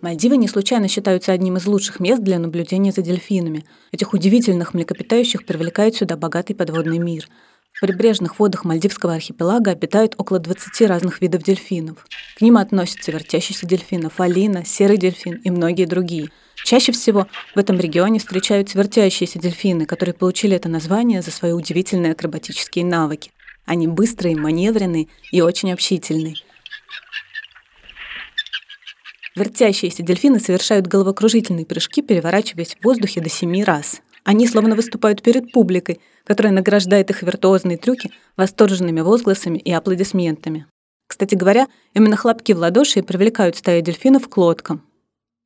Мальдивы 0.00 0.36
не 0.36 0.46
случайно 0.46 0.86
считаются 0.86 1.32
одним 1.32 1.56
из 1.56 1.66
лучших 1.66 1.98
мест 1.98 2.22
для 2.22 2.38
наблюдения 2.38 2.92
за 2.92 3.02
дельфинами. 3.02 3.64
Этих 3.90 4.12
удивительных 4.12 4.72
млекопитающих 4.72 5.44
привлекает 5.44 5.96
сюда 5.96 6.16
богатый 6.16 6.54
подводный 6.54 6.98
мир. 6.98 7.28
В 7.72 7.80
прибрежных 7.80 8.40
водах 8.40 8.64
Мальдивского 8.64 9.14
архипелага 9.14 9.70
обитает 9.70 10.14
около 10.18 10.40
20 10.40 10.88
разных 10.88 11.20
видов 11.20 11.44
дельфинов. 11.44 12.04
К 12.36 12.40
ним 12.40 12.56
относятся 12.56 13.12
вертящийся 13.12 13.66
дельфин, 13.66 14.10
фалина, 14.10 14.64
серый 14.64 14.96
дельфин 14.96 15.34
и 15.44 15.50
многие 15.50 15.84
другие. 15.84 16.30
Чаще 16.64 16.90
всего 16.90 17.28
в 17.54 17.58
этом 17.58 17.78
регионе 17.78 18.18
встречаются 18.18 18.76
вертящиеся 18.78 19.38
дельфины, 19.38 19.86
которые 19.86 20.12
получили 20.12 20.56
это 20.56 20.68
название 20.68 21.22
за 21.22 21.30
свои 21.30 21.52
удивительные 21.52 22.12
акробатические 22.12 22.84
навыки. 22.84 23.30
Они 23.64 23.86
быстрые, 23.86 24.34
маневренные 24.34 25.06
и 25.30 25.40
очень 25.40 25.72
общительные. 25.72 26.34
Вертящиеся 29.36 30.02
дельфины 30.02 30.40
совершают 30.40 30.88
головокружительные 30.88 31.64
прыжки, 31.64 32.02
переворачиваясь 32.02 32.74
в 32.74 32.84
воздухе 32.84 33.20
до 33.20 33.28
семи 33.28 33.62
раз. 33.62 34.02
Они 34.28 34.46
словно 34.46 34.74
выступают 34.76 35.22
перед 35.22 35.52
публикой, 35.52 36.02
которая 36.24 36.52
награждает 36.52 37.08
их 37.08 37.22
виртуозные 37.22 37.78
трюки 37.78 38.10
восторженными 38.36 39.00
возгласами 39.00 39.56
и 39.56 39.72
аплодисментами. 39.72 40.66
Кстати 41.06 41.34
говоря, 41.34 41.66
именно 41.94 42.14
хлопки 42.14 42.52
в 42.52 42.58
ладоши 42.58 43.02
привлекают 43.02 43.56
стаи 43.56 43.80
дельфинов 43.80 44.28
к 44.28 44.36
лодкам. 44.36 44.82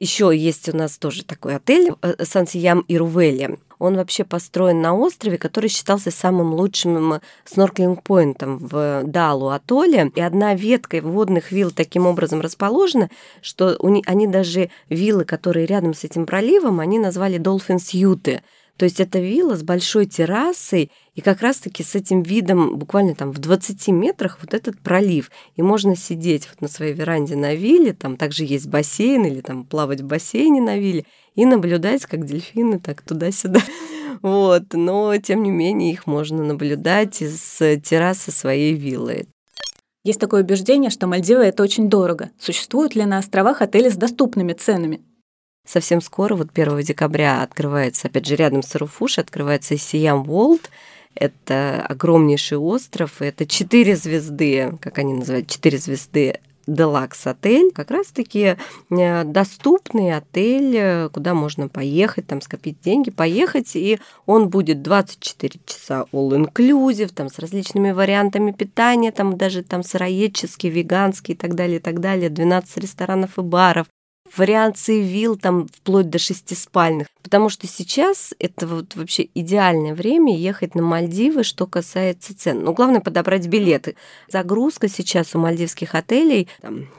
Еще 0.00 0.36
есть 0.36 0.68
у 0.68 0.76
нас 0.76 0.98
тоже 0.98 1.24
такой 1.24 1.54
отель 1.54 1.92
э, 2.02 2.24
Сан-Сиям 2.24 2.80
и 2.88 2.98
Рувели. 2.98 3.56
Он 3.78 3.94
вообще 3.94 4.24
построен 4.24 4.80
на 4.80 4.96
острове, 4.96 5.38
который 5.38 5.70
считался 5.70 6.10
самым 6.10 6.52
лучшим 6.54 7.20
снорклинг-поинтом 7.44 8.58
в 8.58 9.04
Далу 9.04 9.50
атолле. 9.50 10.10
И 10.16 10.20
одна 10.20 10.56
ветка 10.56 11.00
водных 11.00 11.52
вилл 11.52 11.70
таким 11.70 12.08
образом 12.08 12.40
расположена, 12.40 13.10
что 13.42 13.78
они 14.06 14.26
даже 14.26 14.70
виллы, 14.88 15.24
которые 15.24 15.66
рядом 15.66 15.94
с 15.94 16.02
этим 16.02 16.26
проливом, 16.26 16.80
они 16.80 16.98
назвали 16.98 17.38
Dolphins 17.38 17.90
Юты. 17.92 18.42
То 18.82 18.86
есть 18.86 18.98
это 18.98 19.20
вилла 19.20 19.54
с 19.54 19.62
большой 19.62 20.06
террасой, 20.06 20.90
и 21.14 21.20
как 21.20 21.40
раз-таки 21.40 21.84
с 21.84 21.94
этим 21.94 22.24
видом 22.24 22.76
буквально 22.76 23.14
там 23.14 23.30
в 23.30 23.38
20 23.38 23.86
метрах 23.90 24.38
вот 24.42 24.54
этот 24.54 24.80
пролив. 24.80 25.30
И 25.54 25.62
можно 25.62 25.94
сидеть 25.94 26.48
вот 26.48 26.60
на 26.60 26.66
своей 26.66 26.92
веранде 26.92 27.36
на 27.36 27.54
вилле, 27.54 27.92
там 27.92 28.16
также 28.16 28.42
есть 28.42 28.66
бассейн 28.66 29.24
или 29.24 29.40
там 29.40 29.62
плавать 29.62 30.00
в 30.00 30.06
бассейне 30.06 30.60
на 30.60 30.78
вилле 30.78 31.04
и 31.36 31.46
наблюдать, 31.46 32.06
как 32.06 32.26
дельфины 32.26 32.80
так 32.80 33.02
туда-сюда. 33.02 33.60
Вот, 34.20 34.72
но 34.72 35.16
тем 35.18 35.44
не 35.44 35.52
менее 35.52 35.92
их 35.92 36.08
можно 36.08 36.42
наблюдать 36.42 37.22
из 37.22 37.58
террасы 37.84 38.32
своей 38.32 38.74
виллы. 38.74 39.28
Есть 40.02 40.18
такое 40.18 40.42
убеждение, 40.42 40.90
что 40.90 41.06
Мальдивы— 41.06 41.42
это 41.44 41.62
очень 41.62 41.88
дорого. 41.88 42.30
Существуют 42.36 42.96
ли 42.96 43.04
на 43.04 43.18
островах 43.18 43.62
отели 43.62 43.88
с 43.88 43.96
доступными 43.96 44.54
ценами? 44.54 45.02
Совсем 45.64 46.00
скоро, 46.00 46.34
вот 46.34 46.48
1 46.52 46.80
декабря, 46.80 47.42
открывается, 47.42 48.08
опять 48.08 48.26
же, 48.26 48.36
рядом 48.36 48.62
с 48.62 48.74
Руфуш, 48.74 49.18
открывается 49.18 49.76
Сиям 49.78 50.24
Волд. 50.24 50.70
Это 51.14 51.84
огромнейший 51.88 52.58
остров, 52.58 53.20
это 53.20 53.46
четыре 53.46 53.96
звезды, 53.96 54.76
как 54.80 54.98
они 54.98 55.12
называют, 55.12 55.46
четыре 55.46 55.78
звезды 55.78 56.40
Делакс 56.66 57.26
отель, 57.26 57.72
как 57.72 57.90
раз-таки 57.90 58.56
э, 58.90 59.24
доступный 59.24 60.16
отель, 60.16 60.76
э, 60.76 61.08
куда 61.12 61.34
можно 61.34 61.68
поехать, 61.68 62.26
там 62.26 62.40
скопить 62.40 62.80
деньги, 62.80 63.10
поехать, 63.10 63.74
и 63.74 63.98
он 64.26 64.48
будет 64.48 64.82
24 64.82 65.60
часа 65.66 66.06
all 66.12 66.30
inclusive, 66.30 67.12
там 67.12 67.28
с 67.28 67.38
различными 67.38 67.90
вариантами 67.90 68.52
питания, 68.52 69.10
там 69.10 69.36
даже 69.36 69.62
там 69.62 69.82
сыроедческий, 69.82 70.70
веганский 70.70 71.34
и 71.34 71.36
так 71.36 71.54
далее, 71.54 71.78
и 71.78 71.82
так 71.82 72.00
далее, 72.00 72.30
12 72.30 72.76
ресторанов 72.78 73.38
и 73.38 73.42
баров, 73.42 73.86
вариации 74.36 75.02
вилл 75.02 75.36
там 75.36 75.68
вплоть 75.68 76.10
до 76.10 76.18
шестиспальных. 76.18 77.08
Потому 77.22 77.48
что 77.48 77.66
сейчас 77.66 78.34
это 78.38 78.66
вот 78.66 78.96
вообще 78.96 79.28
идеальное 79.34 79.94
время 79.94 80.36
ехать 80.36 80.74
на 80.74 80.82
Мальдивы, 80.82 81.44
что 81.44 81.66
касается 81.66 82.36
цен. 82.36 82.64
Но 82.64 82.72
главное 82.72 83.00
подобрать 83.00 83.46
билеты. 83.46 83.94
Загрузка 84.28 84.88
сейчас 84.88 85.34
у 85.34 85.38
мальдивских 85.38 85.94
отелей 85.94 86.48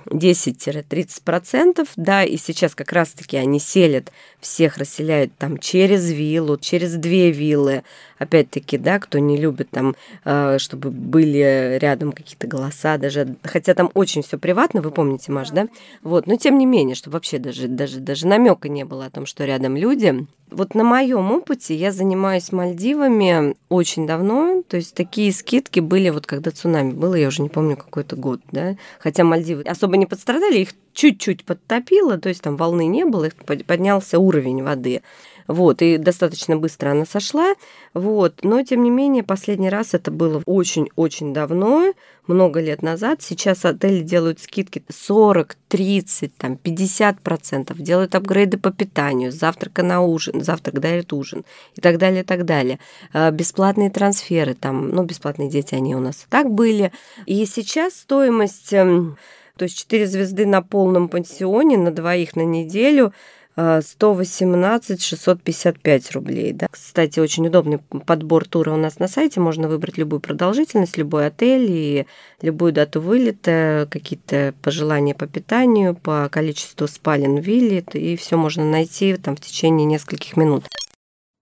10-30%, 0.06 1.88
да, 1.98 2.24
и 2.24 2.38
сейчас 2.38 2.74
как 2.76 2.94
раз-таки 2.94 3.38
они 3.38 3.60
селят, 3.60 4.12
всех 4.40 4.78
расселяют 4.78 5.36
там 5.38 5.58
через 5.58 6.12
виллу, 6.12 6.58
через 6.58 6.94
две 6.96 7.32
виллы. 7.32 7.84
Опять-таки, 8.18 8.78
да, 8.78 9.00
кто 9.00 9.20
не 9.20 9.36
любит 9.36 9.70
там, 9.72 9.96
э, 10.24 10.58
чтобы 10.58 10.92
были 10.92 11.78
рядом 11.82 12.14
какие-то 12.14 12.48
голоса, 12.48 12.98
даже, 12.98 13.36
хотя 13.44 13.74
там 13.74 13.92
очень 13.94 14.22
все 14.24 14.38
приватно, 14.38 14.82
вы 14.82 14.92
помните, 14.92 15.32
Маш, 15.32 15.50
да? 15.50 15.68
Вот, 16.02 16.28
но 16.28 16.38
тем 16.38 16.58
не 16.58 16.66
менее, 16.66 16.96
чтобы 16.96 17.16
вообще 17.16 17.38
даже, 17.40 17.68
даже, 17.68 18.00
даже 18.00 18.28
намека 18.28 18.70
не 18.70 18.86
было 18.86 19.08
о 19.08 19.10
том, 19.10 19.26
что 19.26 19.44
рядом 19.44 19.76
люди. 19.76 20.13
Вот 20.54 20.76
на 20.76 20.84
моем 20.84 21.32
опыте 21.32 21.76
я 21.76 21.92
занимаюсь 21.92 22.52
Мальдивами 22.52 23.56
очень 23.70 24.06
давно, 24.06 24.62
то 24.68 24.78
есть 24.78 24.94
такие 24.94 25.34
скидки 25.34 25.80
были 25.80 26.10
вот 26.10 26.28
когда 26.28 26.52
цунами 26.52 26.92
было, 26.92 27.16
я 27.16 27.30
уже 27.30 27.42
не 27.42 27.50
помню 27.50 27.76
какой-то 27.76 28.16
год, 28.16 28.40
да, 28.52 28.76
хотя 29.00 29.24
Мальдивы 29.24 29.64
особо 29.64 29.98
не 29.98 30.06
подстрадали, 30.06 30.60
их 30.60 30.70
чуть-чуть 30.94 31.44
подтопило, 31.44 32.20
то 32.20 32.30
есть 32.30 32.44
там 32.44 32.56
волны 32.56 32.86
не 32.86 33.04
было, 33.04 33.26
их 33.26 33.36
поднялся 33.36 34.20
уровень 34.20 34.62
воды. 34.62 35.02
Вот, 35.48 35.82
и 35.82 35.98
достаточно 35.98 36.58
быстро 36.58 36.92
она 36.92 37.06
сошла. 37.06 37.54
Вот, 37.94 38.40
но 38.44 38.64
тем 38.64 38.84
не 38.84 38.90
менее, 38.90 39.24
последний 39.24 39.70
раз 39.70 39.94
это 39.94 40.12
было 40.12 40.42
очень-очень 40.46 41.34
давно, 41.34 41.94
много 42.28 42.62
лет 42.62 42.82
назад. 42.82 43.22
Сейчас 43.22 43.66
отели 43.66 44.02
делают 44.02 44.40
скидки 44.40 44.84
40, 44.90 45.58
30, 45.68 46.36
там, 46.38 46.58
50 46.58 47.20
процентов, 47.20 47.78
делают 47.78 48.16
апгрейды 48.16 48.58
по 48.58 48.72
питанию, 48.72 49.32
завтрака 49.32 49.84
на 49.84 50.02
ужин, 50.02 50.42
завтрак 50.42 50.80
дает 50.80 51.12
ужин 51.14 51.44
и 51.76 51.82
так 51.82 51.98
далее, 51.98 52.22
и 52.22 52.26
так 52.26 52.46
далее. 52.46 52.80
А, 53.12 53.32
бесплатные 53.32 53.90
трансферы, 53.90 54.54
там, 54.54 54.90
ну, 54.90 55.04
бесплатные 55.04 55.50
дети, 55.50 55.76
они 55.76 55.96
у 55.96 56.00
нас 56.00 56.24
и 56.24 56.30
так 56.30 56.50
были. 56.50 56.92
И 57.26 57.46
сейчас 57.46 57.96
стоимость, 57.96 58.72
эм, 58.74 59.18
то 59.58 59.64
есть 59.64 59.78
4 59.78 60.08
звезды 60.08 60.46
на 60.46 60.62
полном 60.62 61.10
пансионе, 61.10 61.78
на 61.78 61.92
двоих 61.92 62.36
на 62.36 62.46
неделю– 62.46 63.14
118 63.56 65.02
655 65.02 66.12
рублей. 66.12 66.54
Да. 66.54 66.68
Кстати, 66.72 67.20
очень 67.20 67.48
удобный 67.48 67.80
подбор 67.80 68.46
тура 68.46 68.72
у 68.72 68.78
нас 68.78 69.00
на 69.00 69.08
сайте. 69.08 69.40
Можно 69.40 69.68
выбрать 69.68 69.98
любую 69.98 70.20
продолжительность, 70.20 70.98
любой 70.98 71.28
отель 71.28 71.68
и 71.70 72.06
любую 72.42 72.74
дату 72.74 73.02
вылета, 73.02 73.88
какие-то 73.92 74.54
пожелания 74.62 75.14
по 75.14 75.28
питанию, 75.28 75.96
по 75.96 76.30
количеству 76.30 76.88
спален 76.88 77.38
вилле, 77.38 77.84
и 77.94 78.16
все 78.16 78.38
можно 78.38 78.66
найти 78.66 79.16
там 79.18 79.36
в 79.36 79.42
течение 79.42 79.86
нескольких 79.86 80.38
минут. 80.38 80.66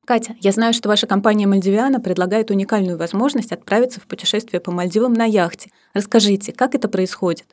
Катя, 0.05 0.35
я 0.41 0.51
знаю, 0.51 0.73
что 0.73 0.89
ваша 0.89 1.07
компания 1.07 1.47
«Мальдивиана» 1.47 2.01
предлагает 2.01 2.51
уникальную 2.51 2.97
возможность 2.97 3.51
отправиться 3.51 4.01
в 4.01 4.07
путешествие 4.07 4.59
по 4.59 4.71
Мальдивам 4.71 5.13
на 5.13 5.25
яхте. 5.25 5.69
Расскажите, 5.93 6.51
как 6.51 6.75
это 6.75 6.89
происходит? 6.89 7.45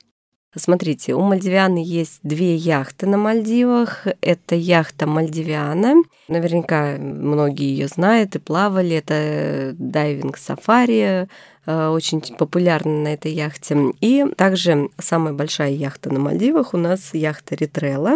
Смотрите, 0.56 1.14
у 1.14 1.20
Мальдивианы 1.20 1.82
есть 1.84 2.20
две 2.22 2.56
яхты 2.56 3.06
на 3.06 3.18
Мальдивах. 3.18 4.06
Это 4.22 4.54
яхта 4.54 5.06
Мальдивиана. 5.06 6.02
Наверняка 6.28 6.96
многие 6.98 7.66
ее 7.66 7.86
знают 7.86 8.34
и 8.34 8.38
плавали. 8.38 8.96
Это 8.96 9.74
дайвинг-сафари, 9.78 11.28
э, 11.66 11.88
очень 11.88 12.22
популярна 12.22 13.02
на 13.02 13.08
этой 13.08 13.32
яхте. 13.32 13.76
И 14.00 14.24
также 14.36 14.88
самая 14.98 15.34
большая 15.34 15.70
яхта 15.70 16.10
на 16.10 16.18
Мальдивах 16.18 16.72
у 16.72 16.78
нас 16.78 17.12
яхта 17.12 17.54
Ритрелла. 17.54 18.14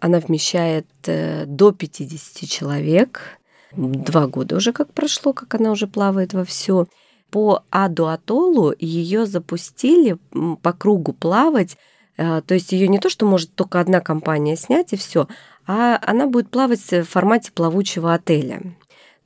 Она 0.00 0.18
вмещает 0.18 0.86
э, 1.06 1.44
до 1.46 1.70
50 1.70 2.48
человек 2.48 3.38
два 3.76 4.26
года 4.26 4.56
уже 4.56 4.72
как 4.72 4.92
прошло, 4.92 5.32
как 5.32 5.54
она 5.54 5.70
уже 5.70 5.86
плавает 5.86 6.32
во 6.32 6.44
все. 6.44 6.86
По 7.30 7.62
Аду 7.70 8.06
Атолу 8.06 8.72
ее 8.78 9.26
запустили 9.26 10.18
по 10.62 10.72
кругу 10.72 11.12
плавать. 11.12 11.76
Э, 12.16 12.42
то 12.46 12.54
есть 12.54 12.72
ее 12.72 12.88
не 12.88 12.98
то, 12.98 13.10
что 13.10 13.26
может 13.26 13.54
только 13.54 13.80
одна 13.80 14.00
компания 14.00 14.56
снять 14.56 14.92
и 14.92 14.96
все, 14.96 15.28
а 15.66 16.00
она 16.02 16.26
будет 16.26 16.50
плавать 16.50 16.80
в 16.80 17.04
формате 17.04 17.52
плавучего 17.52 18.14
отеля. 18.14 18.62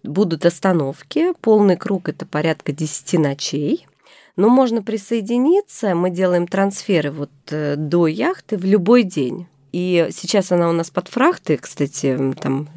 Будут 0.03 0.45
остановки, 0.45 1.33
полный 1.41 1.77
круг 1.77 2.09
это 2.09 2.27
порядка 2.27 2.73
10 2.73 3.21
ночей. 3.21 3.87
Но 4.35 4.49
можно 4.49 4.83
присоединиться, 4.83 5.95
мы 5.95 6.11
делаем 6.11 6.49
трансферы 6.49 7.11
вот 7.11 7.31
э, 7.51 7.77
до 7.77 8.07
яхты 8.07 8.57
в 8.57 8.65
любой 8.65 9.05
день. 9.05 9.47
И 9.73 10.09
сейчас 10.11 10.53
она 10.53 10.69
у 10.69 10.73
нас 10.73 10.91
под 10.91 11.09
фрахты, 11.09 11.57
кстати, 11.57 12.35
там 12.41 12.69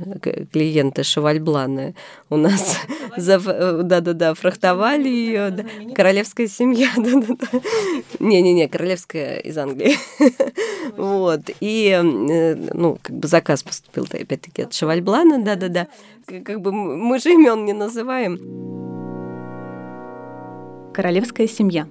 клиенты 0.53 1.03
Шевальбланы 1.03 1.93
у 2.29 2.37
нас 2.37 2.77
да-да-да, 3.17 4.33
фрахтовали 4.33 5.09
ее. 5.09 5.49
Да. 5.49 5.65
Королевская 5.93 6.47
семья, 6.47 6.87
да-да-да. 6.95 7.59
Не-не-не, 8.19 8.69
королевская 8.69 9.39
из 9.39 9.57
Англии. 9.57 9.97
Вот. 10.97 11.41
И, 11.59 11.89
э, 11.89 12.55
ну, 12.73 12.97
как 13.01 13.15
бы 13.17 13.27
заказ 13.27 13.63
поступил 13.63 14.07
опять-таки 14.09 14.61
от 14.61 14.73
Шевальблана, 14.73 15.43
да-да-да. 15.43 15.87
Как 16.25 16.61
бы 16.61 16.71
мы 16.71 17.19
же 17.19 17.33
имен 17.33 17.65
не 17.65 17.73
называем. 17.73 18.39
Королевская 20.93 21.47
семья. 21.47 21.87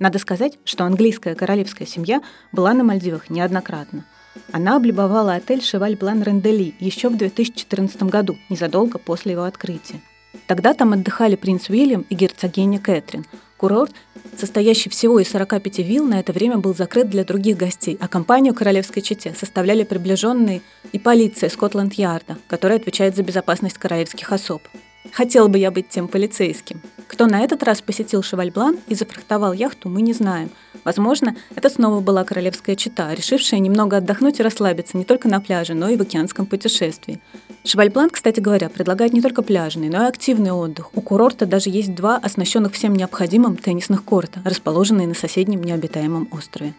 Надо 0.00 0.18
сказать, 0.18 0.58
что 0.64 0.84
английская 0.84 1.34
королевская 1.34 1.86
семья 1.86 2.22
была 2.52 2.72
на 2.72 2.82
Мальдивах 2.82 3.28
неоднократно. 3.28 4.06
Она 4.50 4.76
облюбовала 4.76 5.34
отель 5.34 5.62
«Шеваль 5.62 5.94
Блан 5.94 6.22
Рендели» 6.22 6.74
еще 6.80 7.10
в 7.10 7.18
2014 7.18 8.04
году, 8.04 8.38
незадолго 8.48 8.98
после 8.98 9.32
его 9.32 9.42
открытия. 9.42 10.00
Тогда 10.46 10.72
там 10.72 10.94
отдыхали 10.94 11.36
принц 11.36 11.68
Уильям 11.68 12.06
и 12.08 12.14
герцогиня 12.14 12.80
Кэтрин. 12.80 13.26
Курорт, 13.58 13.92
состоящий 14.38 14.88
всего 14.88 15.20
из 15.20 15.28
45 15.28 15.80
вилл, 15.80 16.06
на 16.06 16.18
это 16.18 16.32
время 16.32 16.56
был 16.56 16.74
закрыт 16.74 17.10
для 17.10 17.24
других 17.24 17.58
гостей, 17.58 17.98
а 18.00 18.08
компанию 18.08 18.54
королевской 18.54 19.02
чете 19.02 19.34
составляли 19.38 19.84
приближенные 19.84 20.62
и 20.92 20.98
полиция 20.98 21.50
Скотланд-Ярда, 21.50 22.38
которая 22.48 22.78
отвечает 22.78 23.16
за 23.16 23.22
безопасность 23.22 23.76
королевских 23.76 24.32
особ. 24.32 24.62
Хотел 25.12 25.48
бы 25.48 25.58
я 25.58 25.70
быть 25.70 25.90
тем 25.90 26.08
полицейским. 26.08 26.80
Кто 27.10 27.26
на 27.26 27.40
этот 27.40 27.64
раз 27.64 27.82
посетил 27.82 28.22
Шевальблан 28.22 28.78
и 28.86 28.94
зафрахтовал 28.94 29.52
яхту, 29.52 29.88
мы 29.88 30.00
не 30.00 30.12
знаем. 30.12 30.48
Возможно, 30.84 31.34
это 31.56 31.68
снова 31.68 31.98
была 32.00 32.22
королевская 32.22 32.76
чита, 32.76 33.12
решившая 33.12 33.58
немного 33.58 33.96
отдохнуть 33.96 34.38
и 34.38 34.44
расслабиться 34.44 34.96
не 34.96 35.04
только 35.04 35.28
на 35.28 35.40
пляже, 35.40 35.74
но 35.74 35.88
и 35.88 35.96
в 35.96 36.02
океанском 36.02 36.46
путешествии. 36.46 37.20
Шевальблан, 37.64 38.10
кстати 38.10 38.38
говоря, 38.38 38.68
предлагает 38.68 39.12
не 39.12 39.20
только 39.20 39.42
пляжный, 39.42 39.88
но 39.88 40.04
и 40.04 40.08
активный 40.08 40.52
отдых. 40.52 40.96
У 40.96 41.00
курорта 41.00 41.46
даже 41.46 41.68
есть 41.68 41.96
два 41.96 42.16
оснащенных 42.16 42.74
всем 42.74 42.94
необходимым 42.94 43.56
теннисных 43.56 44.04
корта, 44.04 44.40
расположенные 44.44 45.08
на 45.08 45.14
соседнем 45.14 45.64
необитаемом 45.64 46.28
острове. 46.30 46.74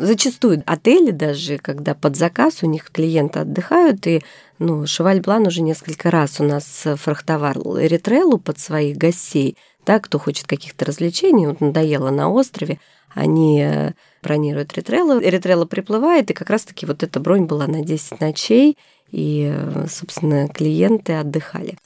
Зачастую 0.00 0.62
отели 0.64 1.10
даже, 1.10 1.58
когда 1.58 1.94
под 1.94 2.16
заказ 2.16 2.62
у 2.62 2.66
них 2.66 2.90
клиенты 2.90 3.40
отдыхают, 3.40 4.06
и 4.06 4.22
ну, 4.58 4.86
Шеваль 4.86 5.20
Блан 5.20 5.46
уже 5.46 5.60
несколько 5.60 6.10
раз 6.10 6.40
у 6.40 6.44
нас 6.44 6.84
фрахтовал 6.96 7.78
Эритреллу 7.78 8.38
под 8.38 8.58
своих 8.58 8.96
гостей, 8.96 9.58
да, 9.84 9.98
кто 9.98 10.18
хочет 10.18 10.46
каких-то 10.46 10.86
развлечений, 10.86 11.46
вот 11.46 11.60
надоело 11.60 12.10
на 12.10 12.30
острове, 12.30 12.78
они 13.10 13.62
э, 13.62 13.92
бронируют 14.22 14.72
Эритреллу, 14.72 15.20
Эритрелла 15.20 15.66
приплывает, 15.66 16.30
и 16.30 16.34
как 16.34 16.48
раз-таки 16.48 16.86
вот 16.86 17.02
эта 17.02 17.20
бронь 17.20 17.44
была 17.44 17.66
на 17.66 17.84
10 17.84 18.20
ночей, 18.20 18.78
и, 19.10 19.52
э, 19.54 19.86
собственно, 19.90 20.48
клиенты 20.48 21.12
отдыхали. 21.12 21.76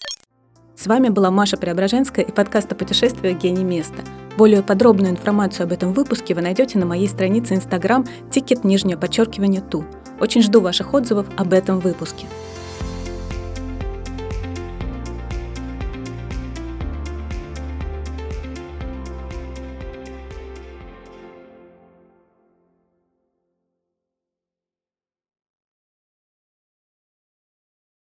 С 0.76 0.88
вами 0.88 1.08
была 1.08 1.30
Маша 1.30 1.56
Преображенская 1.56 2.24
и 2.24 2.32
подкаст 2.32 2.72
о 2.72 2.74
путешествиях 2.74 3.38
«Гений 3.38 3.62
места». 3.62 4.02
Более 4.36 4.60
подробную 4.60 5.12
информацию 5.12 5.64
об 5.64 5.72
этом 5.72 5.92
выпуске 5.92 6.34
вы 6.34 6.42
найдете 6.42 6.78
на 6.78 6.84
моей 6.84 7.06
странице 7.08 7.54
Instagram 7.54 8.04
ticket 8.30 8.66
нижнее 8.66 8.96
подчеркивание 8.96 9.60
ту. 9.60 9.84
Очень 10.18 10.42
жду 10.42 10.60
ваших 10.60 10.92
отзывов 10.92 11.26
об 11.36 11.52
этом 11.52 11.78
выпуске. 11.78 12.26